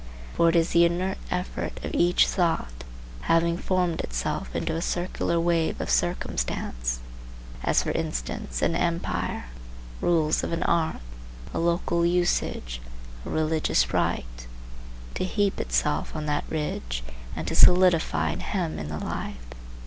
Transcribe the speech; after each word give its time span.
For 0.33 0.49
it 0.49 0.55
is 0.55 0.71
the 0.71 0.83
inert 0.83 1.19
effort 1.29 1.79
of 1.85 1.93
each 1.93 2.25
thought, 2.25 2.73
having 3.29 3.55
formed 3.55 4.01
itself 4.01 4.55
into 4.55 4.73
a 4.75 4.81
circular 4.81 5.39
wave 5.39 5.79
of 5.79 5.91
circumstance,—as 5.91 7.83
for 7.83 7.91
instance 7.91 8.63
an 8.63 8.75
empire, 8.75 9.45
rules 10.01 10.43
of 10.43 10.51
an 10.53 10.63
art, 10.63 11.01
a 11.53 11.59
local 11.59 12.03
usage, 12.03 12.81
a 13.27 13.29
religious 13.29 13.93
rite,—to 13.93 15.23
heap 15.23 15.59
itself 15.59 16.15
on 16.15 16.25
that 16.25 16.45
ridge 16.49 17.03
and 17.35 17.47
to 17.47 17.53
solidify 17.53 18.31
and 18.31 18.41
hem 18.41 18.79
in 18.79 18.87
the 18.87 18.97
life. 18.97 19.37